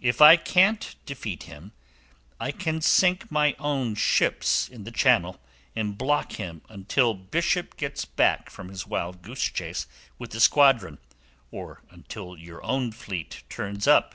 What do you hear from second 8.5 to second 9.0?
his